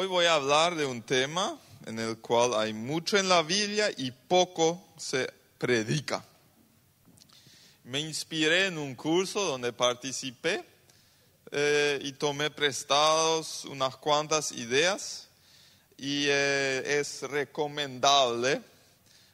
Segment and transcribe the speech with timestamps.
[0.00, 3.90] Hoy voy a hablar de un tema en el cual hay mucho en la Biblia
[3.96, 5.28] y poco se
[5.58, 6.24] predica.
[7.82, 10.64] Me inspiré en un curso donde participé
[11.50, 15.26] eh, y tomé prestados unas cuantas ideas
[15.96, 18.62] y eh, es recomendable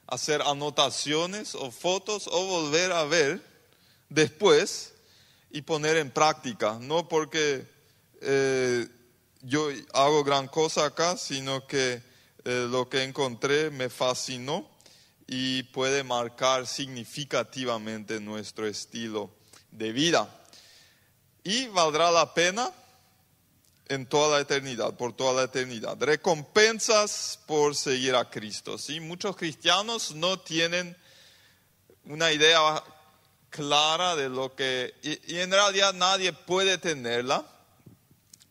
[0.06, 3.42] hacer anotaciones o fotos o volver a ver
[4.08, 4.94] después
[5.50, 7.66] y poner en práctica, no porque
[8.22, 8.88] eh,
[9.44, 12.02] yo hago gran cosa acá, sino que
[12.44, 14.68] eh, lo que encontré me fascinó
[15.26, 19.30] y puede marcar significativamente nuestro estilo
[19.70, 20.28] de vida.
[21.42, 22.70] Y valdrá la pena
[23.88, 25.96] en toda la eternidad, por toda la eternidad.
[26.00, 28.78] Recompensas por seguir a Cristo.
[28.78, 29.00] ¿sí?
[29.00, 30.96] Muchos cristianos no tienen
[32.04, 32.82] una idea
[33.50, 37.46] clara de lo que, y, en realidad nadie puede tenerla,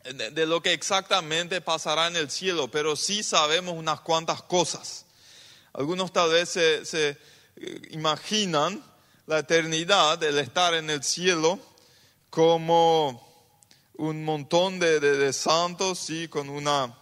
[0.03, 5.05] de, lo que exactamente pasará en el cielo, pero sí sabemos unas cuantas cosas.
[5.71, 8.83] Algunos tal vez se, eh, imaginan
[9.27, 11.57] la eternidad, el estar en el cielo,
[12.29, 13.31] como
[13.95, 16.93] un montón de, santos, sí, con una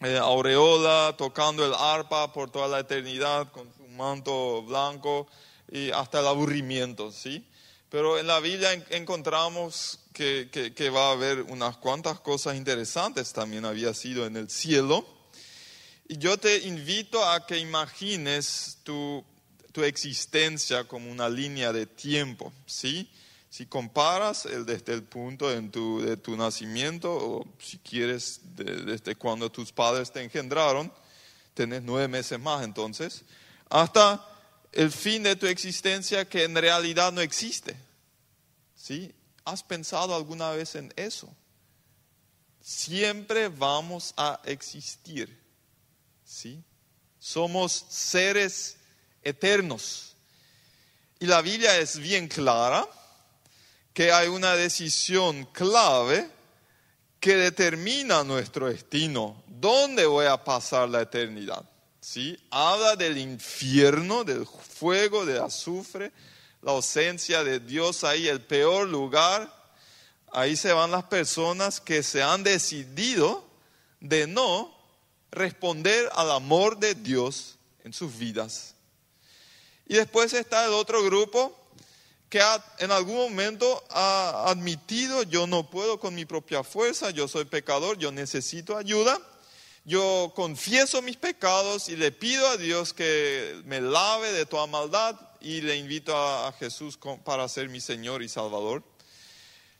[0.00, 5.28] eh, aureola, tocando el arpa por toda la eternidad, con su manto blanco
[5.70, 7.46] y hasta el aburrimiento, sí.
[7.90, 13.64] Pero en la Biblia encontramos que, que, va a haber unas cuantas cosas interesantes también
[13.64, 15.04] había sido en el cielo.
[16.06, 19.24] Y yo te invito a que imagines tu,
[19.72, 23.10] tu existencia como una línea de tiempo, ¿sí?
[23.50, 29.16] Si comparas el, desde el punto de tu, de tu nacimiento, o si quieres desde
[29.16, 30.92] cuando tus padres te engendraron,
[31.54, 33.24] tenés nueve meses más entonces,
[33.68, 34.24] hasta
[34.70, 37.74] el fin de tu existencia que en realidad no existe.
[38.76, 39.12] ¿Sí?
[39.44, 41.28] ¿Has pensado alguna vez en eso?
[42.60, 45.38] Siempre vamos a existir.
[46.24, 46.62] ¿Sí?
[47.18, 48.76] Somos seres
[49.22, 50.14] eternos.
[51.18, 52.86] Y la Biblia es bien clara
[53.92, 56.28] que hay una decisión clave
[57.20, 59.42] que determina nuestro destino.
[59.46, 61.64] ¿Dónde voy a pasar la eternidad?
[62.00, 62.38] ¿Sí?
[62.50, 66.12] Habla del infierno, del fuego, del azufre,
[66.64, 69.52] la ausencia de Dios ahí, el peor lugar.
[70.32, 73.44] Ahí se van las personas que se han decidido
[74.00, 74.74] de no
[75.30, 78.74] responder al amor de Dios en sus vidas.
[79.86, 81.54] Y después está el otro grupo
[82.30, 82.40] que
[82.78, 87.98] en algún momento ha admitido, yo no puedo con mi propia fuerza, yo soy pecador,
[87.98, 89.20] yo necesito ayuda,
[89.84, 95.14] yo confieso mis pecados y le pido a Dios que me lave de toda maldad
[95.44, 98.82] y le invito a, Jesús para ser mi Señor y Salvador.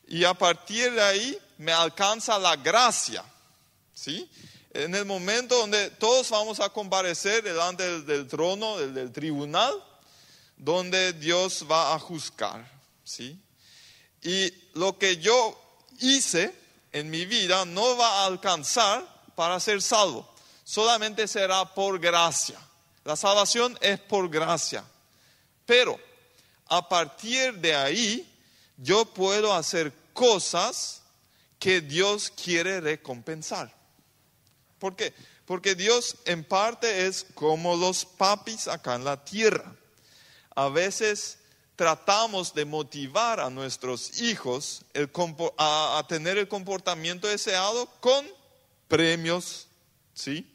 [0.07, 3.25] Y a partir de ahí me alcanza la gracia,
[3.95, 4.31] ¿sí?
[4.75, 9.73] En el momento donde todos vamos a comparecer delante del, trono, del tribunal,
[10.59, 12.71] donde Dios va a juzgar,
[13.03, 13.41] ¿sí?
[14.23, 15.59] Y lo que yo
[16.01, 16.55] hice
[16.93, 19.03] en mi vida no va a alcanzar
[19.35, 20.31] para ser salvo,
[20.63, 22.61] solamente será por gracia.
[23.05, 24.85] La salvación es por gracia.
[25.67, 25.99] Pero
[26.67, 28.31] a partir de ahí
[28.77, 31.03] yo puedo hacer cosas
[31.59, 33.75] que Dios quiere recompensar.
[34.79, 35.15] ¿Por qué?
[35.47, 39.75] Porque Dios en parte es como los papis acá en la tierra
[40.55, 41.39] a veces
[41.77, 44.85] tratamos de motivar a nuestros hijos
[45.59, 48.27] a, tener el comportamiento deseado con
[48.87, 49.67] premios,
[50.15, 50.49] ¿sí?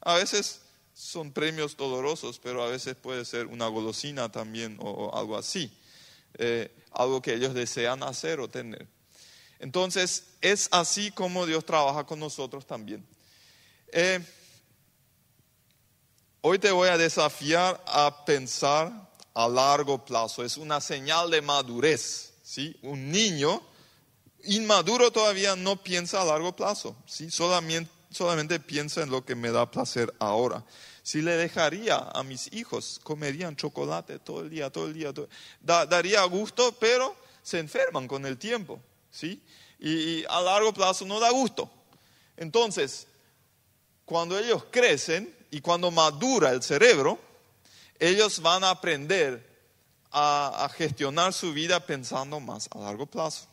[0.00, 0.60] A veces
[0.98, 5.70] son premios dolorosos, pero a veces puede ser una golosina también o, algo así,
[6.34, 8.88] eh, algo que ellos desean hacer o tener.
[9.60, 13.06] Entonces, es así como Dios trabaja con nosotros también.
[13.92, 14.18] Eh,
[16.40, 18.92] hoy te voy a desafiar a pensar
[19.34, 22.34] a largo plazo, es una señal de madurez.
[22.42, 22.76] ¿sí?
[22.82, 23.62] Un niño
[24.44, 27.30] inmaduro todavía no piensa a largo plazo, ¿sí?
[27.30, 30.64] solamente, solamente piensa en lo que me da placer ahora.
[31.02, 35.12] Si le dejaría a mis hijos, comerían chocolate todo el día, todo el día,
[35.60, 38.80] daría gusto, pero se enferman con el tiempo,
[39.10, 39.42] ¿sí?
[39.78, 41.70] y a largo plazo no da gusto.
[42.36, 43.06] Entonces,
[44.04, 47.18] cuando ellos crecen y cuando madura el cerebro,
[47.98, 49.46] ellos van a aprender
[50.10, 53.46] a, gestionar su vida pensando más a largo plazo.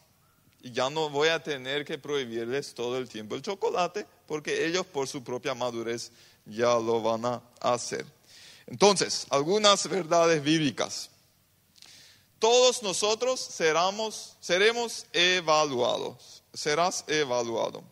[0.62, 4.86] Y ya no voy a tener que prohibirles todo el tiempo el chocolate, porque ellos
[4.86, 6.12] por su propia madurez
[6.46, 8.06] ya lo van a hacer.
[8.68, 11.10] Entonces, algunas verdades bíblicas.
[12.40, 17.84] Todos nosotros seremos evaluados, serás evaluado.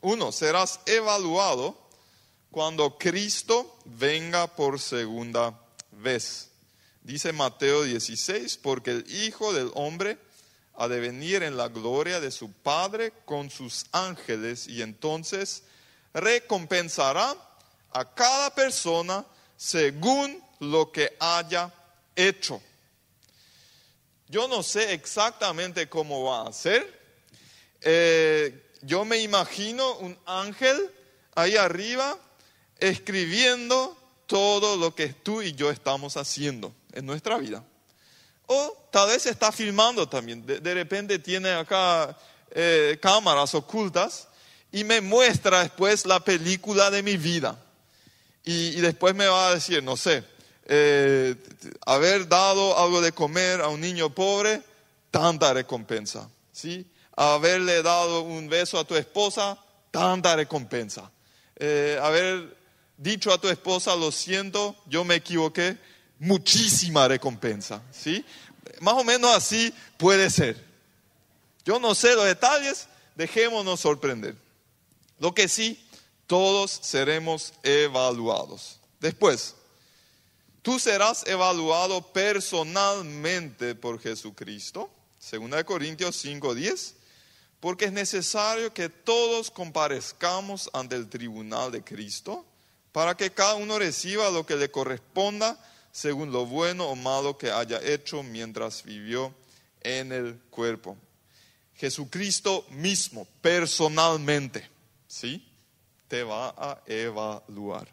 [0.00, 1.76] Uno, serás evaluado
[2.50, 6.50] cuando Cristo venga por segunda vez.
[7.02, 10.18] Dice Mateo 16, porque el Hijo del Hombre
[10.74, 15.64] ha de venir en la gloria de su Padre con sus ángeles y entonces
[16.14, 17.34] recompensará
[17.92, 19.24] a cada persona
[19.56, 21.72] según lo que haya
[22.14, 22.60] hecho.
[24.28, 26.98] Yo no sé exactamente cómo va a ser.
[27.80, 30.92] Eh, yo me imagino un ángel
[31.34, 32.18] ahí arriba
[32.78, 33.96] escribiendo
[34.26, 37.64] todo lo que tú y yo estamos haciendo en nuestra vida.
[38.46, 40.44] O tal vez está filmando también.
[40.44, 42.16] De, repente tiene acá
[42.50, 44.28] eh, cámaras ocultas
[44.72, 47.58] y me muestra después la película de mi vida.
[48.44, 50.24] Y, después me va a decir, no sé,
[50.66, 51.34] eh,
[51.84, 54.62] haber dado algo de comer a un niño pobre,
[55.10, 56.30] tanta recompensa.
[56.52, 56.86] ¿sí?
[57.14, 59.58] Haberle dado un beso a tu esposa,
[59.90, 61.10] tanta recompensa.
[61.56, 62.56] Eh, haber
[62.96, 65.76] dicho a tu esposa, lo siento, yo me equivoqué,
[66.18, 67.82] muchísima recompensa.
[67.92, 68.24] ¿sí?
[68.80, 70.64] Más o menos así puede ser.
[71.66, 74.34] Yo no sé los detalles, dejémonos sorprender.
[75.18, 75.84] Lo que sí,
[76.26, 78.78] todos seremos evaluados.
[79.00, 79.54] Después,
[80.62, 86.94] tú serás evaluado personalmente por Jesucristo, 2 Corintios 5:10,
[87.60, 92.44] porque es necesario que todos comparezcamos ante el tribunal de Cristo
[92.92, 95.58] para que cada uno reciba lo que le corresponda
[95.90, 99.34] según lo bueno o malo que haya hecho mientras vivió
[99.80, 100.96] en el cuerpo.
[101.74, 104.68] Jesucristo mismo, personalmente,
[105.08, 105.44] ¿sí?
[106.06, 107.88] Te va a evaluar.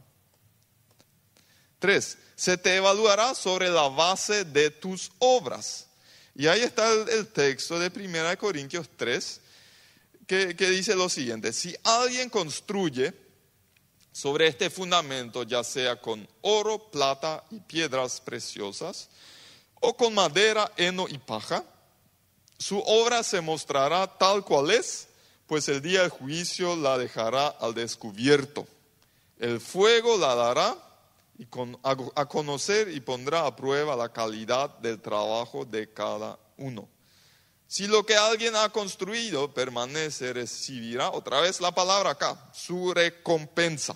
[1.80, 5.88] Tres, se te evaluará sobre la base de tus obras.
[6.36, 9.42] Y ahí está el, texto de 1 Corintios 3,
[10.28, 13.14] que, que dice lo siguiente, si alguien construye
[14.12, 19.10] sobre este fundamento, ya sea con oro, plata y piedras preciosas,
[19.82, 21.64] o con madera, heno y paja,
[22.58, 25.08] su obra se mostrará tal cual es,
[25.48, 28.68] pues el día del juicio la dejará al descubierto.
[29.40, 30.76] El fuego la dará
[32.16, 36.88] a conocer y pondrá a prueba la calidad del trabajo de cada uno.
[37.68, 43.96] Si lo que alguien ha construido permanece, recibirá, otra vez la palabra acá, su recompensa.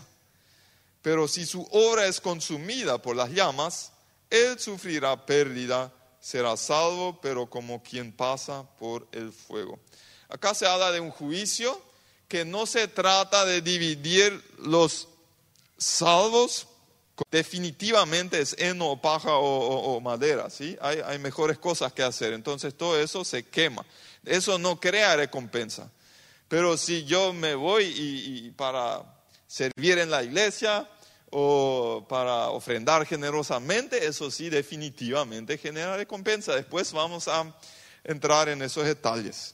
[1.01, 3.93] Pero si su obra es consumida por las llamas,
[4.29, 9.79] él sufrirá pérdida, será salvo, pero como quien pasa por el fuego.
[10.29, 11.81] Acá se habla de un juicio
[12.27, 15.07] que no se trata de dividir los
[15.77, 16.67] salvos
[17.31, 20.77] definitivamente es heno o paja o, madera, ¿sí?
[20.81, 23.85] Hay, mejores cosas que hacer, entonces todo eso se quema.
[24.25, 25.91] Eso no crea recompensa.
[26.47, 29.03] Pero si yo me voy y para
[29.47, 30.87] servir en la iglesia
[31.31, 36.55] o para ofrendar generosamente, eso sí definitivamente genera recompensa.
[36.55, 37.53] Después vamos a
[38.03, 39.53] entrar en esos detalles.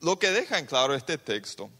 [0.00, 1.70] Lo que deja en claro este texto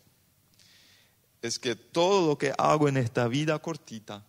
[1.42, 4.24] es que todo lo que hago en esta vida cortita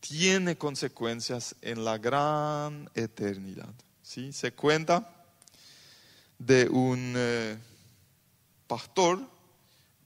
[0.00, 3.72] tiene consecuencias en la gran eternidad.
[4.02, 4.32] ¿sí?
[4.32, 5.24] Se cuenta
[6.38, 7.14] de un...
[7.16, 7.58] Eh,
[8.72, 9.20] pastor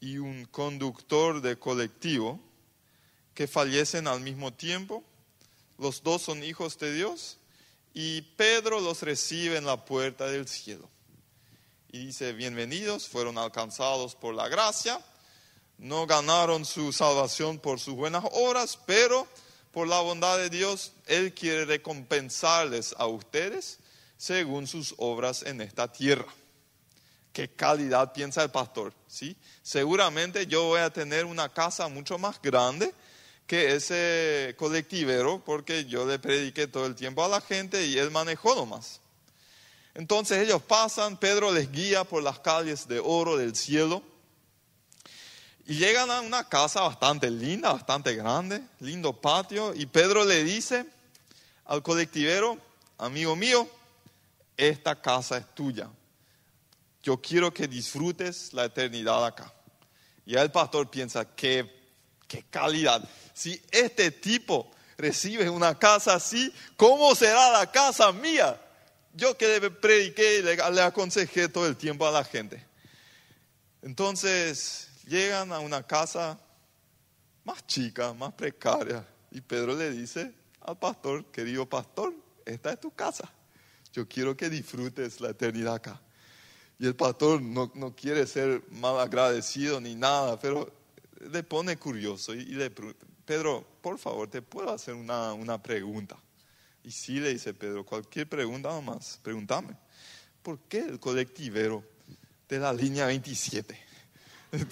[0.00, 2.40] y un conductor de colectivo
[3.32, 5.04] que fallecen al mismo tiempo.
[5.78, 7.38] Los dos son hijos de Dios
[7.94, 10.90] y Pedro los recibe en la puerta del cielo.
[11.96, 15.00] Y dice, bienvenidos, fueron alcanzados por la gracia,
[15.78, 19.26] no ganaron su salvación por sus buenas obras, pero
[19.72, 23.78] por la bondad de Dios, Él quiere recompensarles a ustedes
[24.18, 26.26] según sus obras en esta tierra
[27.32, 29.34] qué calidad piensa el pastor, ¿sí?
[29.62, 32.92] Seguramente yo voy a tener una casa mucho más grande
[33.46, 38.10] que ese colectivero porque yo le prediqué todo el tiempo a la gente y él
[38.10, 39.00] manejó nomás.
[39.96, 44.02] Entonces ellos pasan, Pedro les guía por las calles de oro del cielo
[45.66, 50.86] y llegan a una casa bastante linda, bastante grande, lindo patio y Pedro le dice
[51.64, 52.56] al colectivero,
[52.98, 53.68] amigo mío,
[54.56, 55.90] esta casa es tuya
[57.06, 59.52] yo quiero que disfrutes la eternidad acá.
[60.26, 61.94] Y el pastor piensa, qué,
[62.26, 63.08] qué calidad.
[63.32, 68.60] Si este tipo recibe una casa así, ¿cómo será la casa mía?
[69.16, 72.62] Yo que prediqué y le, aconsejé todo el tiempo a la gente.
[73.80, 76.38] Entonces llegan a una casa
[77.42, 79.06] más chica, más precaria.
[79.30, 82.12] Y Pedro le dice al pastor, querido pastor,
[82.44, 83.32] esta es tu casa.
[83.90, 86.02] Yo quiero que disfrutes la eternidad acá.
[86.78, 90.70] Y el pastor no, no quiere ser mal agradecido ni nada, pero
[91.30, 92.70] le pone curioso y, le
[93.24, 96.18] Pedro, por favor, te puedo hacer una, una pregunta.
[96.86, 99.76] Y sí le dice Pedro, cualquier pregunta nomás, pregúntame.
[100.40, 101.82] ¿Por qué el colectivero
[102.48, 103.76] de la línea 27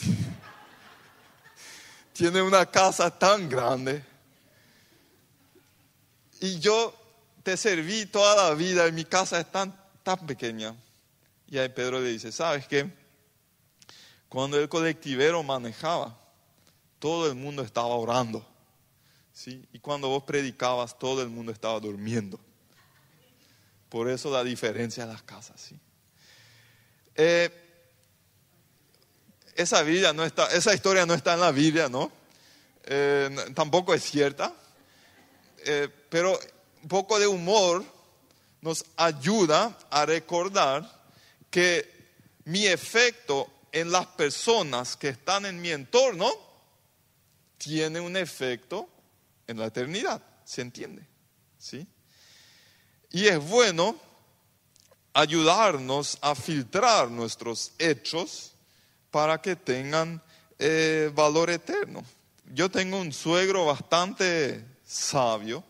[2.12, 4.04] tiene una casa tan grande?
[6.38, 6.94] Y yo
[7.42, 10.73] te serví toda la vida y mi casa es tan, tan pequeña.
[11.49, 12.88] Y ahí Pedro le dice, ¿sabes qué?
[14.28, 16.16] Cuando el colectivero manejaba,
[17.00, 18.53] todo el mundo estaba orando.
[19.46, 22.38] Y cuando vos predicabas, todo el mundo estaba durmiendo.
[23.88, 25.60] Por eso la diferencia de las casas.
[25.60, 25.78] ¿sí?
[27.16, 27.50] Eh,
[29.56, 32.10] esa, no está, esa historia no está en la Biblia, ¿no?
[32.84, 34.54] Eh, tampoco es cierta.
[35.66, 36.38] Eh, pero
[36.82, 37.84] un poco de humor
[38.60, 40.88] nos ayuda a recordar
[41.50, 41.92] que
[42.44, 46.30] mi efecto en las personas que están en mi entorno
[47.58, 48.88] tiene un efecto
[49.46, 51.06] en la eternidad, ¿se entiende?
[51.58, 51.86] ¿Sí?
[53.10, 53.96] Y es bueno
[55.12, 58.52] ayudarnos a filtrar nuestros hechos
[59.10, 60.20] para que tengan
[60.58, 62.04] eh, valor eterno.
[62.52, 65.64] Yo tengo un suegro bastante sabio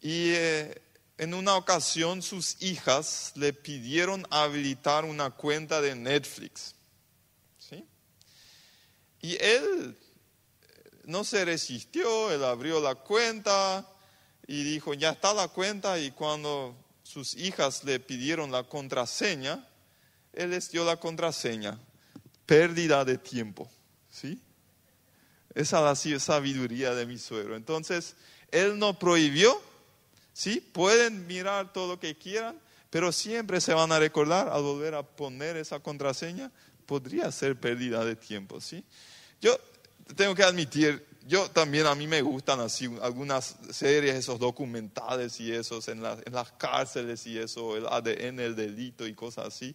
[0.00, 0.80] y eh,
[1.18, 6.74] en una ocasión sus hijas le pidieron habilitar una cuenta de Netflix.
[7.58, 7.84] ¿sí?
[9.20, 9.98] Y él
[11.12, 13.86] no se resistió, él abrió la cuenta
[14.46, 19.68] y dijo, ya está la cuenta y cuando sus hijas le pidieron la contraseña,
[20.32, 21.78] él les dio la contraseña.
[22.46, 23.70] Pérdida de tiempo.
[24.10, 24.40] ¿Sí?
[25.54, 27.56] Esa es la sabiduría de mi suegro.
[27.56, 28.16] Entonces,
[28.50, 29.60] él no prohibió,
[30.32, 30.60] ¿sí?
[30.60, 32.58] Pueden mirar todo lo que quieran,
[32.90, 36.50] pero siempre se van a recordar al volver a poner esa contraseña,
[36.86, 38.84] podría ser pérdida de tiempo, ¿sí?
[39.40, 39.58] Yo
[40.14, 45.52] tengo que admitir, yo también a mí me gustan así algunas series, esos documentales y
[45.52, 49.74] esos en, las cárceles y eso, el ADN, el delito y cosas así.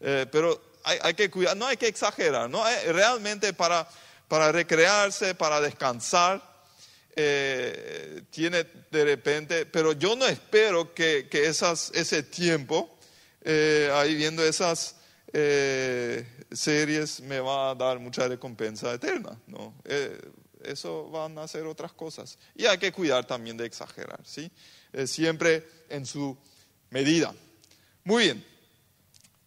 [0.00, 2.62] Eh, pero hay, que cuidar, no hay que exagerar, ¿no?
[2.86, 3.88] realmente para,
[4.28, 6.42] para recrearse, para descansar,
[7.16, 12.98] eh, tiene de repente, pero yo no espero que, que esas, ese tiempo,
[13.42, 14.96] eh, ahí viendo esas
[16.52, 19.36] series me va a dar mucha recompensa eterna.
[19.46, 19.74] ¿no?
[19.84, 20.20] Eh,
[20.64, 22.38] eso van a ser otras cosas.
[22.54, 24.50] Y hay que cuidar también de exagerar, ¿sí?
[24.92, 26.36] Eh, siempre en su
[26.90, 27.34] medida.
[28.04, 28.46] Muy bien,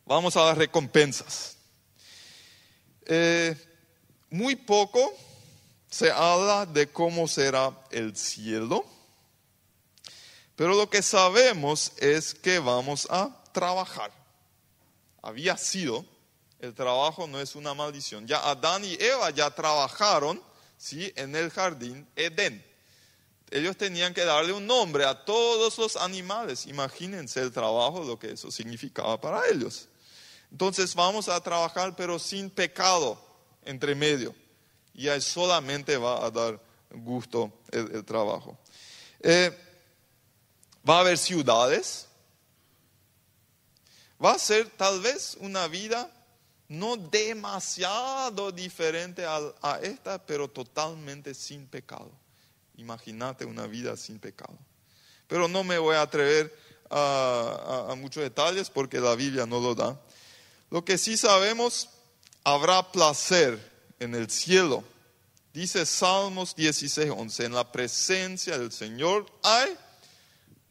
[0.05, 1.57] vamos a las recompensas.
[3.05, 3.55] Eh,
[4.29, 5.13] muy poco
[5.89, 8.85] se habla de cómo será el cielo,
[10.55, 14.16] pero lo que sabemos es que vamos a trabajar.
[15.27, 16.05] Había sido
[16.59, 18.25] el trabajo no es una maldición.
[18.25, 20.41] Ya Adán y Eva ya trabajaron
[20.77, 21.11] ¿sí?
[21.17, 22.65] en el jardín Edén.
[23.51, 26.65] Ellos tenían que darle un nombre a todos los animales.
[26.65, 29.89] Imagínense el trabajo, lo que eso significaba para ellos.
[30.49, 33.21] Entonces vamos a trabajar pero sin pecado
[33.63, 34.33] entre medio.
[34.93, 36.57] Y ahí solamente va a dar
[36.89, 38.57] gusto el, trabajo.
[39.19, 39.51] Eh,
[40.87, 42.06] va a haber ciudades.
[44.23, 46.11] Va a ser tal vez una vida
[46.69, 52.11] no demasiado diferente a, esta, pero totalmente sin pecado.
[52.75, 54.57] Imagínate una vida sin pecado.
[55.27, 56.53] Pero no me voy a atrever
[56.89, 59.99] a, muchos detalles porque la Biblia no lo da.
[60.69, 61.89] Lo que sí sabemos,
[62.43, 63.59] habrá placer
[63.99, 64.83] en el cielo.
[65.53, 69.75] Dice Salmos 16, 11, en la presencia del Señor hay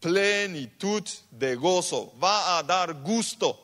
[0.06, 2.14] plenitud de gozo.
[2.22, 3.60] Va a dar gusto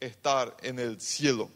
[0.00, 1.48] estar en el cielo.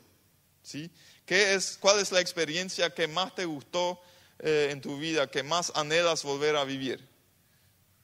[0.62, 0.88] ¿sí?
[1.26, 4.00] ¿Qué es, ¿Cuál es la experiencia que más te gustó
[4.38, 7.04] eh, en tu vida, que más anhelas volver a vivir?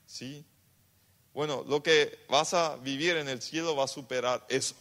[0.09, 0.45] ¿Sí?
[1.33, 4.75] Bueno, lo que vas a vivir en el cielo va a superar eso.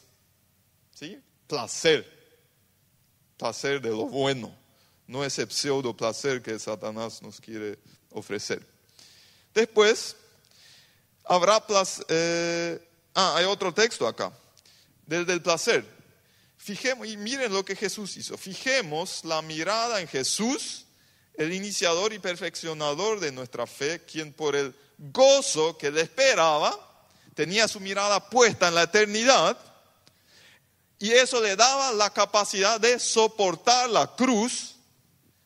[0.92, 1.22] ¿Sí?
[1.46, 2.04] Placer.
[3.38, 4.52] Placer de lo bueno.
[5.06, 7.78] No ese pseudo placer que Satanás nos quiere
[8.10, 8.66] ofrecer.
[9.54, 10.16] Después,
[11.28, 12.06] habrá placer.
[12.10, 14.32] Eh, ah, hay otro texto acá
[15.06, 15.86] del, del placer.
[16.58, 18.38] Fijemos, y miren lo que Jesús hizo.
[18.38, 20.86] Fijemos la mirada en Jesús,
[21.36, 26.76] el iniciador y perfeccionador de nuestra fe, quien por el gozo que le esperaba,
[27.36, 29.58] tenía su mirada puesta en la eternidad,
[30.98, 34.76] y eso le daba la capacidad de soportar la cruz,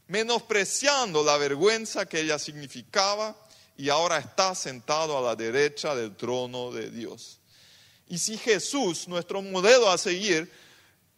[0.07, 3.35] menospreciando la vergüenza que ella significaba,
[3.79, 7.39] y ahora está sentado a la derecha del trono de Dios.
[8.09, 10.51] Y si Jesús, nuestro modelo a seguir,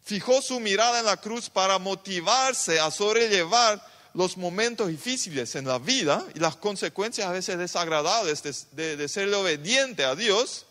[0.04, 5.80] fijó su mirada en la cruz para motivarse a sobrellevar los momentos difíciles en la
[5.80, 10.64] vida y las consecuencias a veces desagradables de, de, ser obediente a Dios,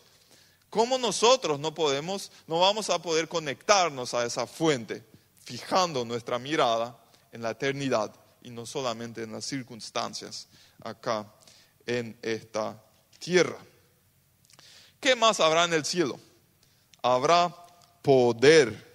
[0.70, 5.04] ¿cómo nosotros no podemos, no vamos a poder conectarnos a esa fuente,
[5.44, 6.96] fijando nuestra mirada
[7.32, 10.48] en la eternidad y no solamente en las circunstancias
[10.82, 11.26] acá
[11.86, 12.82] en esta
[13.18, 13.58] tierra?
[15.00, 16.18] ¿Qué más habrá en el cielo?
[17.02, 17.54] Habrá
[18.02, 18.92] poder,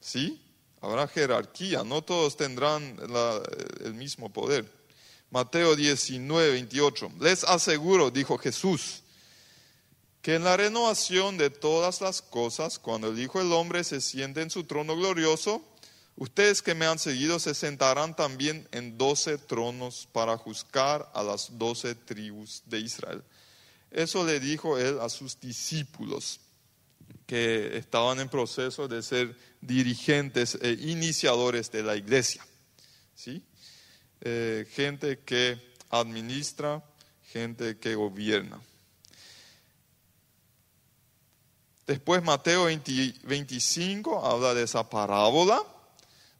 [0.00, 0.40] ¿sí?
[0.80, 2.96] Habrá jerarquía, no todos tendrán
[3.84, 4.70] el mismo poder.
[5.30, 7.12] Mateo 19, 28.
[7.20, 9.02] Les aseguro, dijo Jesús,
[10.20, 14.42] que en la renovación de todas las cosas, cuando el Hijo del Hombre se siente
[14.42, 15.62] en su trono glorioso,
[16.22, 21.58] ustedes que me han seguido se sentarán también en doce tronos para juzgar a las
[21.58, 23.24] doce tribus de Israel.
[23.90, 26.38] Eso le dijo él a sus discípulos
[27.26, 32.46] que estaban en proceso de ser dirigentes e iniciadores de la iglesia.
[33.16, 33.42] ¿sí?
[34.20, 35.60] Eh, gente que
[35.90, 36.84] administra,
[37.32, 38.60] gente que gobierna.
[41.84, 45.71] Después Mateo 25 habla de esa parábola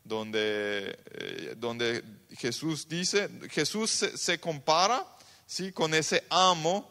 [0.04, 2.02] donde, eh, donde
[2.36, 5.06] Jesús dice, Jesús se, compara
[5.46, 5.72] ¿sí?
[5.72, 6.90] con ese amo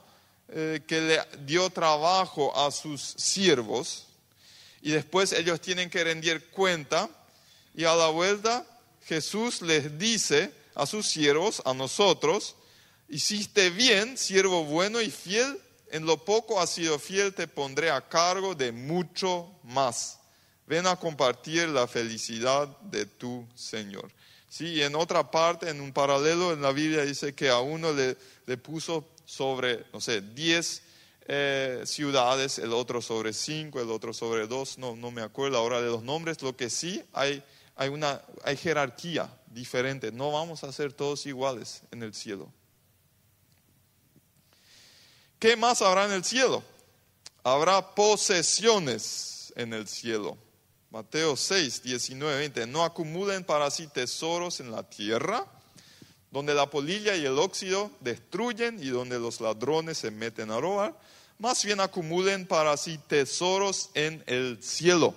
[0.50, 4.08] eh, que le dio trabajo a sus siervos
[4.82, 7.10] y después ellos tienen que rendir cuenta
[7.76, 8.66] y a la vuelta
[9.06, 12.56] Jesús les dice a sus siervos, a nosotros,
[13.10, 15.60] hiciste bien, siervo bueno y fiel,
[15.92, 20.21] en lo poco has sido fiel, te pondré a cargo de mucho más.
[20.72, 24.10] Ven a compartir la felicidad de tu Señor.
[24.48, 28.16] Sí, en otra parte, en un paralelo en la Biblia dice que a uno le,
[28.46, 30.82] le puso sobre, no sé, 10
[31.28, 35.82] eh, ciudades, el otro sobre 5, el otro sobre 2, no, no me acuerdo ahora
[35.82, 37.44] de los nombres, lo que sí hay,
[37.76, 42.50] hay una hay jerarquía diferente, no vamos a ser todos iguales en el cielo.
[45.38, 46.64] ¿Qué más habrá en el cielo?
[47.44, 50.38] Habrá posesiones en el cielo.
[50.92, 52.68] Mateo 6, 19, 20.
[52.68, 55.48] No acumulen para sí tesoros en la tierra
[56.32, 60.98] donde la polilla y el óxido destruyen y donde los ladrones se meten a robar,
[61.38, 65.14] más bien acumulen para sí tesoros en el cielo,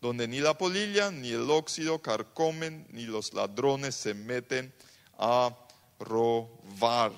[0.00, 4.72] donde ni la polilla ni el óxido carcomen, ni los ladrones se meten
[5.18, 5.54] a
[5.98, 7.12] robar.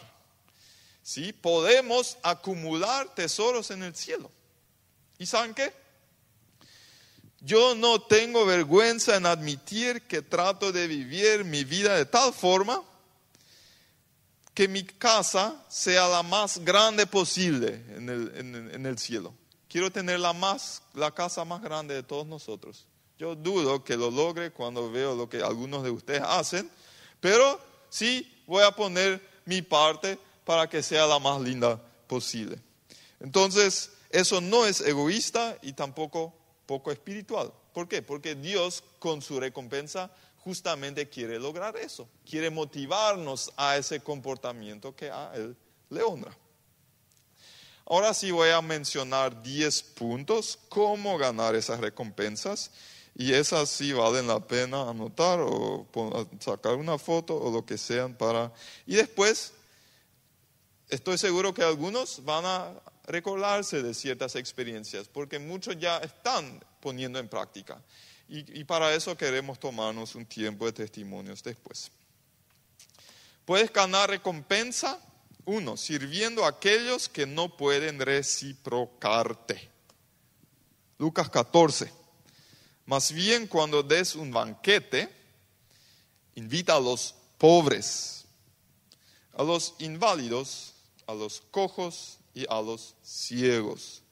[1.04, 1.32] ¿Sí?
[1.32, 4.30] Podemos acumular tesoros en el cielo.
[5.18, 5.72] ¿Y saben qué?
[7.44, 12.80] Yo no tengo vergüenza en admitir que trato de vivir mi vida de tal forma
[14.54, 19.34] que mi casa sea la más grande posible en el, cielo.
[19.68, 22.86] Quiero tener la, más, la casa más grande de todos nosotros.
[23.18, 26.70] Yo dudo que lo logre cuando veo lo que algunos de ustedes hacen,
[27.20, 32.60] pero sí voy a poner mi parte para que sea la más linda posible.
[33.18, 36.34] Entonces, eso no es egoísta y tampoco
[36.72, 37.52] poco espiritual.
[37.74, 38.00] ¿Por qué?
[38.00, 45.10] Porque Dios con su recompensa justamente quiere lograr eso, quiere motivarnos a ese comportamiento que
[45.10, 45.54] a él
[45.90, 46.34] le honra.
[47.84, 52.70] Ahora sí voy a mencionar 10 puntos, cómo ganar esas recompensas.
[53.14, 55.86] Y esas sí valen la pena anotar o
[56.40, 58.50] sacar una foto o lo que sean para...
[58.86, 59.52] Y después,
[60.88, 62.72] estoy seguro que algunos van a
[63.04, 67.80] recordarse de ciertas experiencias, porque muchos ya están poniendo en práctica.
[68.28, 71.90] Y, para eso queremos tomarnos un tiempo de testimonios después.
[73.44, 74.98] Puedes ganar recompensa,
[75.44, 79.70] uno, sirviendo a aquellos que no pueden reciprocarte.
[80.98, 81.92] Lucas 14.
[82.86, 85.10] Más bien cuando des un banquete,
[86.34, 88.24] invita a los pobres,
[89.34, 90.72] a los inválidos,
[91.06, 94.02] a los cojos y a los ciegos.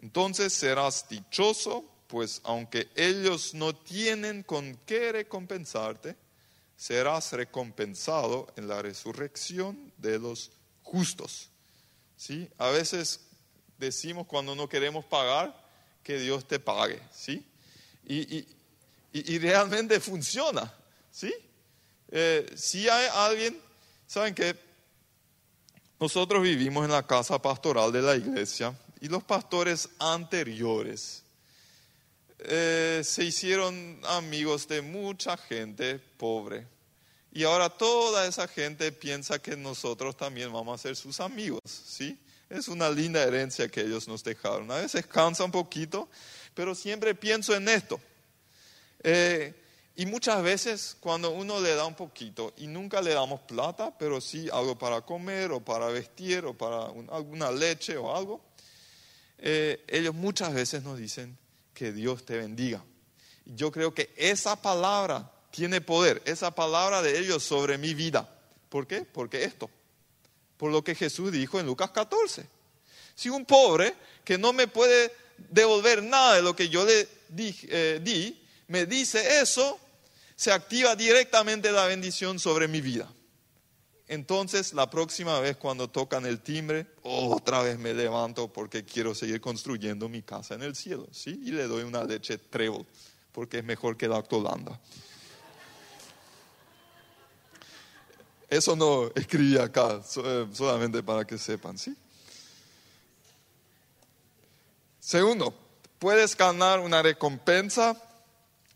[0.00, 6.14] Entonces serás dichoso pues aunque ellos no tienen con qué recompensarte,
[6.76, 10.50] serás recompensado en la resurrección de los
[10.82, 11.48] justos.
[12.18, 12.50] ¿Sí?
[12.58, 13.20] A veces
[13.78, 15.58] decimos cuando no queremos pagar
[16.02, 17.46] que Dios te pague, ¿sí?
[18.04, 20.70] Y, realmente funciona,
[21.10, 21.32] ¿sí?
[22.08, 23.58] Eh, si hay alguien,
[24.06, 24.54] ¿saben que
[26.02, 31.22] Nosotros vivimos en la casa pastoral de la iglesia y los pastores anteriores
[32.40, 36.66] eh, se hicieron amigos de mucha gente pobre.
[37.32, 42.18] Y ahora toda esa gente piensa que nosotros también vamos a ser sus amigos, ¿sí?
[42.50, 44.72] Es una linda herencia que ellos nos dejaron.
[44.72, 46.08] A veces cansa un poquito,
[46.52, 48.00] pero siempre pienso en esto.
[49.04, 49.54] Eh,
[49.94, 54.20] y muchas veces cuando uno le da un poquito y nunca le damos plata, pero
[54.20, 58.40] sí algo para comer o para vestir o para alguna leche o algo,
[59.38, 61.36] eh, ellos muchas veces nos dicen
[61.74, 62.82] que Dios te bendiga.
[63.44, 68.28] Yo creo que esa palabra tiene poder, esa palabra de ellos sobre mi vida.
[68.70, 69.02] ¿Por qué?
[69.02, 69.68] Porque esto,
[70.56, 72.46] por lo que Jesús dijo en Lucas 14.
[73.14, 77.54] Si un pobre que no me puede devolver nada de lo que yo le di,
[77.64, 79.78] eh, di me dice eso,
[80.42, 83.08] se activa directamente la bendición sobre mi vida.
[84.08, 89.40] Entonces, la próxima vez cuando tocan el timbre, otra vez me levanto porque quiero seguir
[89.40, 91.40] construyendo mi casa en el cielo, ¿sí?
[91.44, 92.84] Y le doy una leche trébol,
[93.30, 94.80] porque es mejor que la octolanda.
[98.50, 101.96] Eso no escribí acá, eh, solamente para que sepan, ¿sí?
[104.98, 105.54] Segundo,
[106.00, 107.96] puedes ganar una recompensa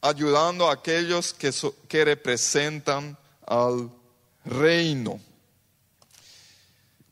[0.00, 1.52] ayudando a aquellos que,
[1.88, 3.90] que representan al
[4.44, 5.20] reino.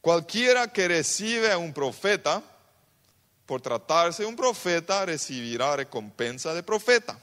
[0.00, 2.42] Cualquiera que recibe a un profeta,
[3.46, 7.18] por tratarse de un profeta, recibirá recompensa de profeta.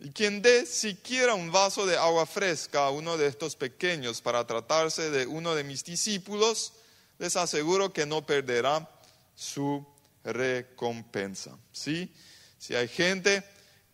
[0.00, 4.46] Y quien dé siquiera un vaso de agua fresca a uno de estos pequeños para
[4.46, 6.72] tratarse de uno de mis discípulos,
[7.18, 8.88] les aseguro que no perderá
[9.34, 9.84] su
[10.22, 11.58] recompensa.
[11.72, 12.12] ¿Sí?
[12.58, 13.42] Si hay gente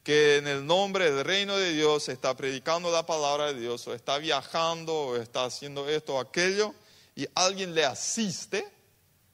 [0.04, 3.94] que en el nombre del reino de Dios está predicando la palabra de Dios, o
[3.94, 6.74] está viajando, o está haciendo esto o aquello,
[7.16, 8.70] y alguien le asiste,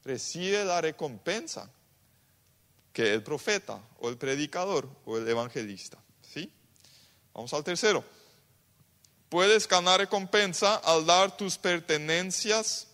[0.04, 1.68] recibe la recompensa
[2.92, 5.98] que el profeta, o el predicador, o el evangelista.
[6.22, 6.50] ¿Sí?
[7.34, 8.04] Vamos al tercero.
[9.28, 12.86] Puedes ganar recompensa al dar tus pertenencias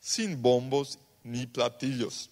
[0.00, 2.30] sin bombos ni platillos.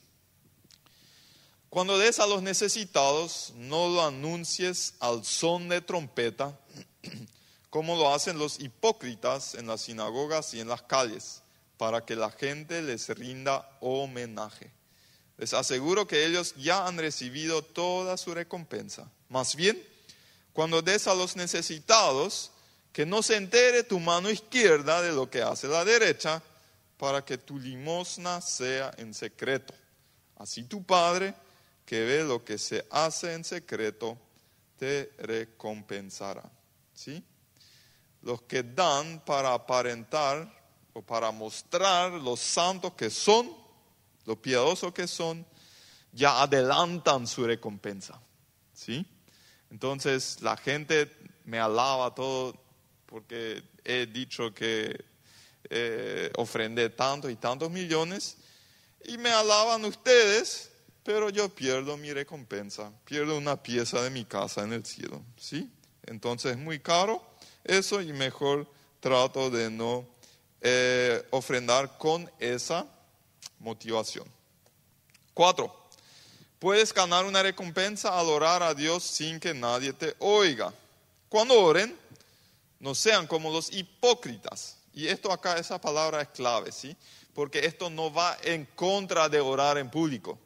[1.72, 6.54] Cuando des a los necesitados, no lo anuncies al son de trompeta,
[7.70, 11.40] como lo hacen los hipócritas en las sinagogas y en las calles,
[11.78, 14.70] para que la gente les rinda homenaje.
[15.38, 19.10] Les aseguro que ellos ya han recibido toda su recompensa.
[19.30, 19.82] Más bien,
[20.52, 22.50] cuando des a los necesitados,
[22.92, 26.42] que no se entere tu mano izquierda de lo que hace la derecha,
[26.98, 29.72] para que tu limosna sea en secreto.
[30.36, 31.34] Así tu Padre
[31.92, 34.16] que ve lo que se hace en secreto,
[34.78, 36.50] te recompensará.
[36.94, 37.22] ¿Sí?
[38.22, 40.50] Los que dan para aparentar
[40.94, 43.54] o para mostrar los santos que son,
[44.24, 45.44] lo piadosos que son,
[46.12, 48.18] ya adelantan su recompensa.
[48.72, 49.04] ¿Sí?
[49.70, 52.58] Entonces la gente me alaba todo
[53.04, 54.98] porque he dicho que
[55.68, 58.38] eh, ofrendé tantos y tantos millones
[59.04, 60.71] y me alaban ustedes
[61.04, 65.68] pero yo pierdo mi recompensa, pierdo una pieza de mi casa en el cielo, ¿sí?
[66.06, 67.22] Entonces es muy caro
[67.64, 68.66] eso y mejor
[69.00, 70.06] trato de no
[70.60, 72.86] eh, ofrendar con esa
[73.58, 74.26] motivación.
[75.34, 75.74] Cuatro,
[76.58, 80.72] puedes ganar una recompensa al orar a Dios sin que nadie te oiga.
[81.28, 81.96] Cuando oren,
[82.78, 84.76] no sean como los hipócritas.
[84.92, 86.96] Y esto acá, esa palabra es clave, ¿sí?
[87.32, 90.38] Porque esto no va en contra de orar en público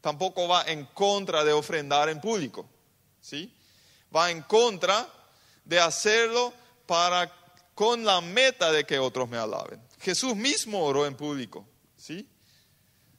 [0.00, 2.68] tampoco va en contra de ofrendar en público.
[3.20, 3.52] ¿sí?
[4.14, 5.08] Va en contra
[5.64, 6.52] de hacerlo
[6.86, 7.32] para,
[7.74, 9.82] con la meta de que otros me alaben.
[10.00, 11.66] Jesús mismo oró en público.
[11.96, 12.28] ¿sí?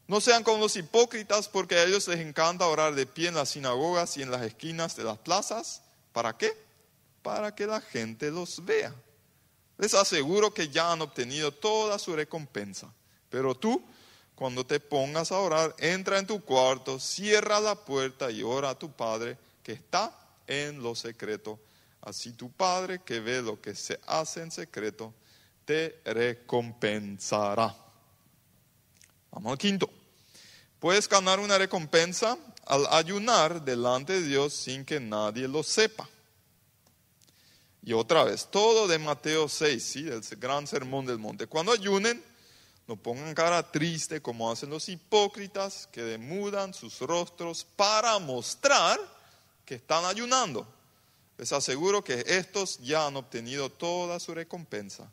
[0.07, 3.49] No sean como los hipócritas porque a ellos les encanta orar de pie en las
[3.49, 5.81] sinagogas y en las esquinas de las plazas.
[6.13, 6.51] ¿Para qué?
[7.21, 8.95] Para que la gente los vea.
[9.77, 12.91] Les aseguro que ya han obtenido toda su recompensa.
[13.29, 13.83] Pero tú,
[14.37, 18.77] cuando te pongas a orar, entra en tu cuarto, cierra la puerta y ora a
[18.77, 21.59] tu Padre que está en lo secreto.
[22.01, 25.11] Así tu Padre que ve lo que se hace en secreto,
[25.65, 27.75] te recompensará.
[29.31, 29.89] Vamos al quinto.
[30.79, 36.07] Puedes ganar una recompensa al ayunar delante de Dios sin que nadie lo sepa.
[37.81, 40.07] Y otra vez, todo de Mateo 6, ¿sí?
[40.07, 41.47] el gran sermón del monte.
[41.47, 42.23] Cuando ayunen,
[42.87, 48.97] no pongan cara triste como hacen los hipócritas que demudan sus rostros para mostrar
[49.65, 50.65] que están ayunando.
[51.37, 55.11] Les aseguro que estos ya han obtenido toda su recompensa.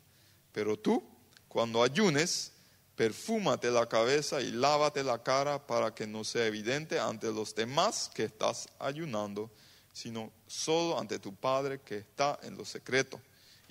[0.53, 1.03] Pero tú,
[1.49, 2.53] cuando ayunes,
[2.95, 8.09] perfúmate la cabeza y lávate la cara para que no sea evidente ante los demás
[8.13, 9.51] que estás ayunando,
[9.91, 13.19] sino solo ante tu Padre que está en lo secreto.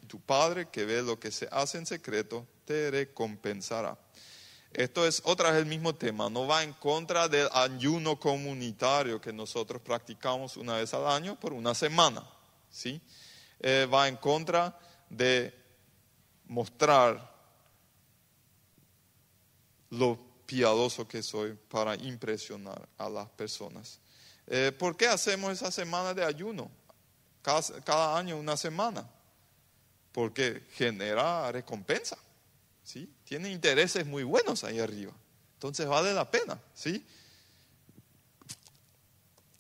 [0.03, 3.97] Y tu Padre que ve lo que se hace en secreto, te recompensará.
[4.73, 9.33] Esto es otra vez el mismo tema, no va en contra del ayuno comunitario que
[9.33, 12.29] nosotros practicamos una vez al año por una semana,
[12.71, 13.01] ¿sí?
[13.61, 14.77] Eh, va en contra
[15.09, 15.55] de
[16.47, 17.33] mostrar
[19.91, 24.01] lo piadoso que soy para impresionar a las personas.
[24.47, 26.71] Eh, ¿Por qué hacemos esa semana de ayuno?
[27.43, 29.09] Cada, cada, año una semana.
[30.13, 32.17] Porque genera recompensa.
[32.85, 33.13] ¿Sí?
[33.25, 35.13] Tiene intereses muy buenos ahí arriba.
[35.55, 36.61] Entonces vale la pena.
[36.75, 37.05] ¿sí?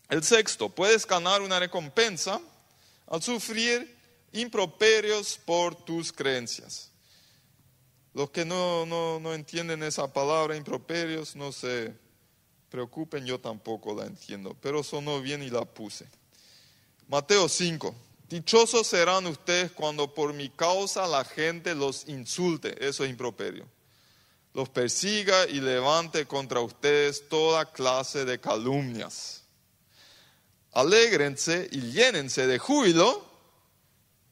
[0.08, 2.40] El sexto, puedes ganar una recompensa
[3.06, 3.96] al sufrir
[4.32, 6.90] improperios por tus creencias.
[8.12, 11.92] Los que no, no, no entienden esa palabra, improperios, no se
[12.68, 16.06] preocupen, yo tampoco la entiendo, pero sonó bien y la puse.
[17.08, 17.94] Mateo 5.
[18.34, 23.64] Dichosos serán ustedes cuando por mi causa la gente los insulte, eso es improperio.
[24.52, 29.44] Los persiga y levante contra ustedes toda clase de calumnias.
[30.72, 33.24] Alégrense y llénense de júbilo,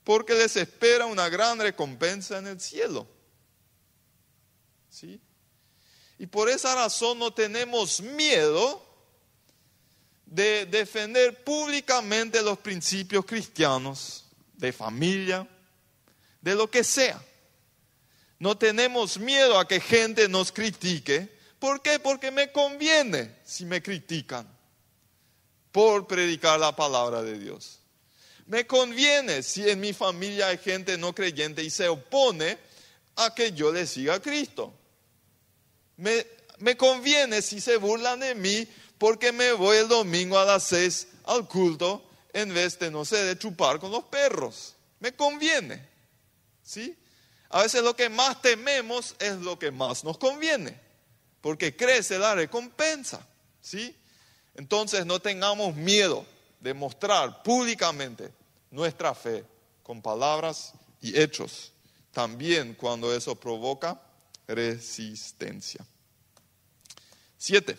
[0.03, 3.07] porque les espera una gran recompensa en el cielo.
[4.91, 5.21] ¿Sí?
[6.19, 8.85] Y por esa razón no tenemos miedo
[10.33, 15.47] de defender públicamente los principios cristianos, de familia,
[16.41, 17.23] de lo que sea.
[18.39, 21.29] No tenemos miedo a que gente nos critique.
[21.59, 21.99] ¿Por qué?
[21.99, 24.49] Porque me conviene si me critican
[25.71, 27.81] por predicar la palabra de Dios.
[28.47, 32.59] Me conviene si en mi familia hay gente no creyente y se opone
[33.17, 34.73] a que yo le siga a Cristo.
[35.97, 36.25] Me,
[36.77, 38.67] conviene si se burlan de mí
[39.03, 43.25] porque me voy el domingo a las seis al culto en vez de, no sé,
[43.25, 44.77] de chupar con los perros.
[45.01, 45.85] Me conviene.
[46.63, 46.97] ¿Sí?
[47.49, 50.79] A veces lo que más tememos es lo que más nos conviene,
[51.41, 53.27] porque crece la recompensa.
[53.61, 53.93] ¿Sí?
[54.55, 56.25] Entonces no tengamos miedo
[56.61, 58.33] de mostrar públicamente
[58.71, 59.45] nuestra fe
[59.83, 61.73] con palabras y hechos,
[62.13, 64.01] también cuando eso provoca
[64.47, 65.85] resistencia.
[67.37, 67.77] Siete,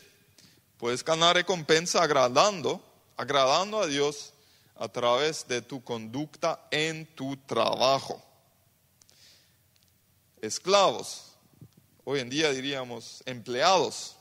[0.83, 2.83] puedes ganar recompensa agradando,
[3.15, 4.33] agradando a Dios
[4.75, 8.21] a través de tu conducta en tu trabajo.
[10.41, 11.37] Esclavos,
[12.03, 14.17] hoy en día diríamos empleados,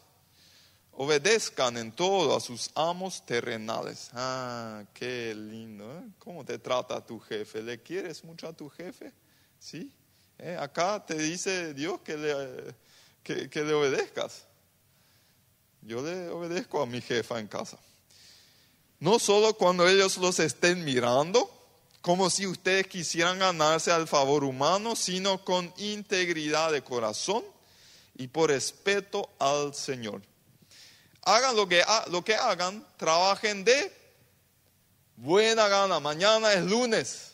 [0.93, 4.11] obedezcan en todo a sus amos terrenales.
[4.13, 5.99] Ah, qué lindo.
[5.99, 6.05] ¿eh?
[6.21, 7.61] ¿Cómo te trata tu jefe?
[7.61, 9.13] ¿Le quieres mucho a tu jefe?
[9.59, 9.93] ¿Sí?
[10.39, 10.57] ¿Eh?
[10.61, 14.47] Acá te dice Dios que le, que le obedezcas.
[15.83, 17.79] Yo le obedezco a mi jefa en casa.
[19.01, 21.51] No solo cuando ellos los estén mirando,
[22.01, 27.45] como si ustedes quisieran ganarse al favor humano, sino con integridad de corazón
[28.17, 30.23] y por respeto al Señor.
[31.23, 33.93] Hagan lo que, lo que hagan, trabajen de
[35.17, 36.01] buena gana.
[36.01, 37.33] Mañana es lunes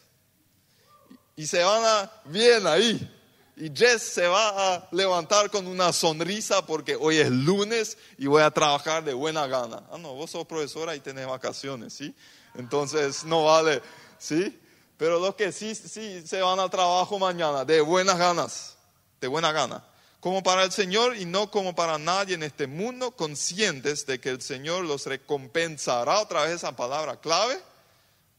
[1.37, 3.15] y se van a bien ahí.
[3.61, 8.43] Y Jess se va a levantar con una sonrisa porque hoy es lunes y voy
[8.43, 9.83] a trabajar de buena gana.
[9.91, 12.15] Ah, no, vos sos profesora y tenés vacaciones, ¿sí?
[12.55, 13.83] Entonces no vale,
[14.17, 14.57] ¿sí?
[14.97, 18.77] Pero los que sí, sí se van al trabajo mañana, de buenas ganas,
[19.21, 19.85] de buena gana.
[20.21, 24.29] Como para el Señor y no como para nadie en este mundo, conscientes de que
[24.29, 27.59] el Señor los recompensará, otra vez esa palabra clave,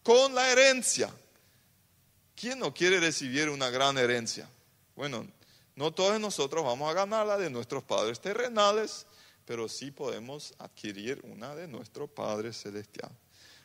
[0.01, 1.09] con la herencia.
[2.37, 4.47] ¿Quién no quiere recibir una gran herencia?
[4.99, 5.25] Bueno,
[5.77, 9.05] no todos nosotros vamos a ganar la de nuestros padres terrenales,
[9.45, 13.09] pero sí podemos adquirir una de nuestro Padre Celestial.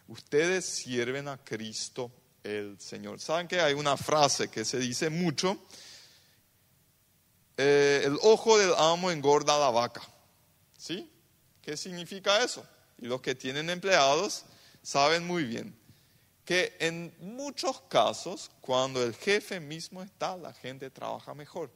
[0.06, 2.12] Ustedes sirven a Cristo
[2.44, 3.18] el Señor.
[3.18, 5.58] ¿Saben que hay una frase que se dice mucho?
[7.56, 10.02] Eh, el ojo del amo engorda la vaca.
[10.78, 11.10] ¿Sí?
[11.60, 12.64] ¿Qué significa eso?
[12.98, 14.44] Y los que tienen empleados
[14.84, 15.76] saben muy bien
[16.44, 21.70] que en muchos casos, cuando el jefe mismo está, la gente trabaja mejor.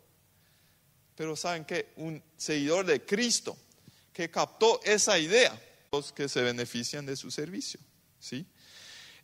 [1.14, 3.56] Pero saben que un seguidor de Cristo
[4.12, 5.58] que captó esa idea,
[5.90, 7.80] los que se benefician de su servicio,
[8.20, 8.46] ¿sí?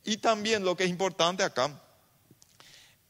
[0.04, 1.80] Y también lo que es importante acá,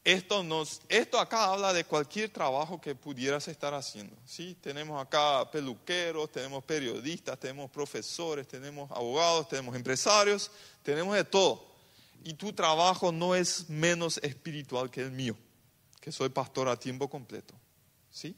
[0.03, 4.15] esto, nos, esto acá habla de cualquier trabajo que pudieras estar haciendo.
[4.23, 4.55] ¿sí?
[4.61, 10.51] Tenemos acá peluqueros, tenemos periodistas, tenemos profesores, tenemos abogados, tenemos empresarios,
[10.83, 11.74] tenemos de todo
[12.25, 15.37] y tu trabajo no es menos espiritual que el mío,
[16.01, 17.53] que soy pastor a tiempo completo.
[18.09, 18.35] ¿Sí?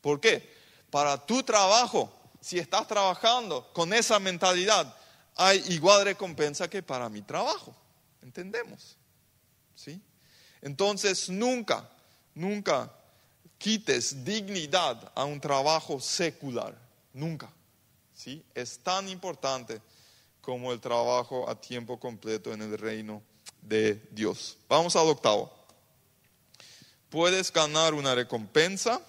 [0.00, 0.48] ¿Por qué?
[0.90, 4.96] Para tu trabajo, si estás trabajando con esa mentalidad,
[5.34, 7.74] hay igual recompensa que para mi trabajo.
[8.22, 8.96] ¿Entendemos?
[9.74, 10.00] ¿Sí?
[10.62, 11.90] Entonces, nunca,
[12.32, 12.92] nunca
[13.58, 16.78] quites dignidad a un trabajo secular,
[17.12, 17.50] nunca.
[18.14, 18.44] ¿sí?
[18.54, 19.82] Es tan importante
[20.44, 23.22] como el trabajo a tiempo completo en el reino
[23.62, 24.58] de Dios.
[24.68, 25.50] Vamos al octavo.
[27.08, 29.00] Puedes ganar una recompensa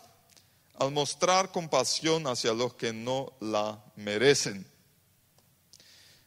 [0.78, 4.66] al mostrar compasión hacia los que no la merecen.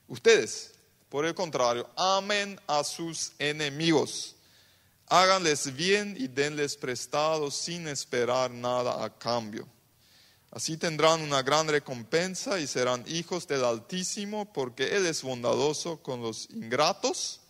[0.09, 0.75] Ustedes,
[1.09, 4.35] por el contrario, amen a sus enemigos,
[5.07, 9.67] háganles bien y denles prestado sin esperar nada a cambio.
[10.51, 16.23] Así tendrán una gran recompensa y serán hijos del Altísimo, porque Él es bondadoso con
[16.23, 17.41] los ingratos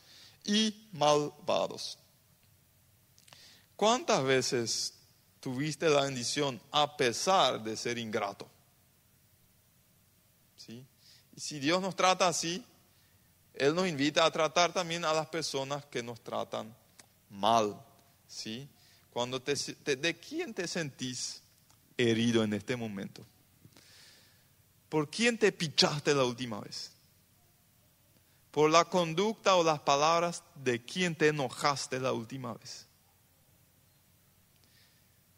[0.44, 1.98] y malvados.
[3.76, 4.94] ¿Cuántas veces
[5.38, 8.48] tuviste la bendición a pesar de ser ingrato?
[10.56, 10.84] ¿Sí?
[11.36, 12.64] Y si Dios nos trata así,
[13.54, 16.74] Él nos invita a tratar también a las personas que nos tratan
[17.30, 17.80] mal.
[18.26, 18.68] ¿Sí?
[19.12, 19.54] Cuando te,
[19.96, 21.42] ¿De quién te sentís
[21.98, 23.26] herido en este momento?
[24.88, 26.92] ¿Por quién te pichaste la última vez?
[28.50, 32.86] ¿Por la conducta o las palabras de quién te enojaste la última vez?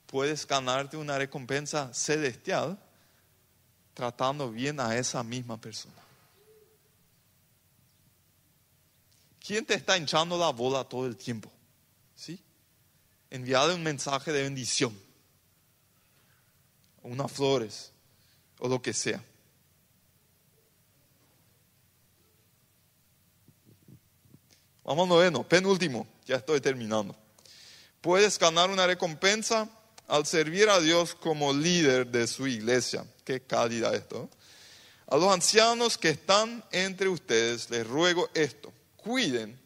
[0.06, 2.78] Puedes ganarte una recompensa celestial
[3.94, 6.00] tratando bien a esa misma persona.
[9.44, 11.50] ¿Quién te está hinchando la bola todo el tiempo?
[12.14, 12.40] ¿Sí?
[13.30, 14.96] Enviarle un mensaje de bendición,
[17.02, 17.92] unas flores
[18.58, 19.22] o lo que sea.
[24.84, 27.14] Vamos noveno, penúltimo, ya estoy terminando.
[28.00, 29.68] Puedes ganar una recompensa
[30.08, 33.04] al servir a Dios como líder de su iglesia.
[33.24, 34.28] Qué cálida esto.
[35.06, 38.72] A los ancianos que están entre ustedes les ruego esto.
[38.96, 39.60] Cuiden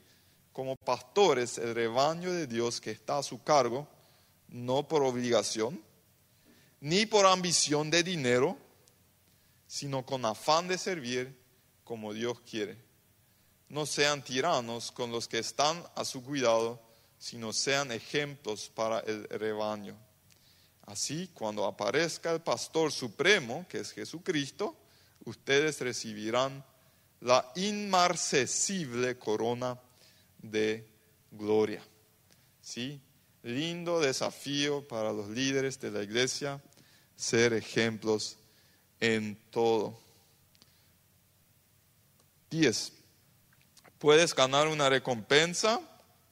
[0.53, 3.89] como pastores el rebaño de Dios que está a su cargo,
[4.49, 5.83] no por obligación,
[6.85, 8.59] ni por ambición de dinero,
[9.67, 11.35] sino con afán de servir
[11.83, 12.77] como Dios quiere.
[13.71, 16.79] No sean tiranos con los que están a su cuidado,
[17.19, 19.97] sino sean ejemplos para el rebaño.
[20.83, 24.77] Así, cuando aparezca el pastor supremo, que es Jesucristo,
[25.25, 26.63] ustedes recibirán
[27.23, 29.81] la inmarcesible corona
[30.37, 30.87] de
[31.31, 31.83] gloria.
[32.61, 33.01] ¿Sí?
[33.43, 36.63] Lindo desafío para los líderes de la iglesia,
[37.17, 38.37] ser ejemplos
[39.01, 39.99] en todo.
[42.51, 42.93] 10.
[43.99, 45.81] Puedes ganar una recompensa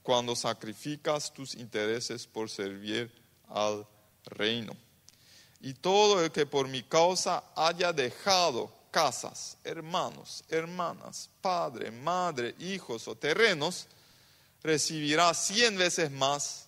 [0.03, 3.11] cuando sacrificas tus intereses por servir
[3.49, 3.87] al
[4.25, 4.77] reino.
[5.61, 13.09] Y todo el que por mi causa haya dejado casas, hermanos, hermanas, padre, madre, hijos
[13.09, 13.87] o terrenos,
[14.63, 16.67] recibirá cien veces más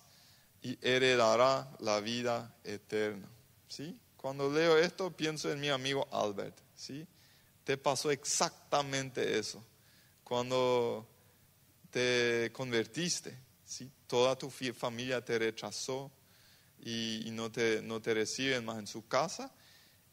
[0.61, 3.27] y heredará la vida eterna.
[3.67, 3.97] ¿Sí?
[4.25, 6.57] Cuando leo esto pienso en mi amigo Albert.
[6.75, 7.05] ¿Sí?
[7.63, 9.63] Te pasó exactamente eso.
[10.23, 11.07] Cuando
[11.91, 13.87] te convertiste, ¿sí?
[14.07, 16.11] toda tu familia te rechazó,
[16.79, 19.53] y, no, te, no te reciben más en su casa.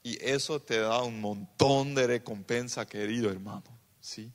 [0.03, 3.65] Y eso te da un montón de recompensa, querido hermano.
[3.99, 4.31] ¿sí?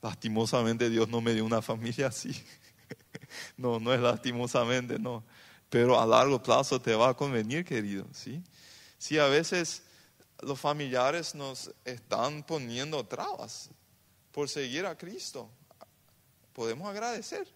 [0.00, 2.30] Lastimosamente Dios no me dio una familia así.
[3.56, 5.24] no, no es lastimosamente, no.
[5.68, 8.06] Pero a largo plazo te va a convenir, querido.
[8.12, 8.44] ¿sí?
[8.98, 9.82] Sí, a veces
[10.40, 13.70] los familiares nos están poniendo trabas
[14.32, 15.48] por seguir a Cristo.
[16.52, 17.46] Podemos agradecer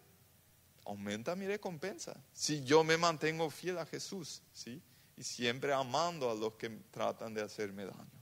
[0.90, 2.16] aumenta mi recompensa.
[2.32, 4.82] Si yo me mantengo fiel a Jesús, ¿sí?
[5.16, 8.19] Y siempre amando a los que tratan de hacerme daño.